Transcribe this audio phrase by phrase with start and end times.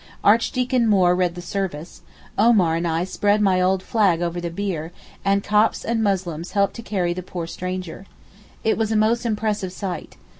[0.23, 2.01] Archdeacon Moore read the service;
[2.35, 4.91] Omar and I spread my old flag over the bier,
[5.23, 8.07] and Copts and Muslims helped to carry the poor stranger.
[8.63, 10.17] It was a most impressive sight.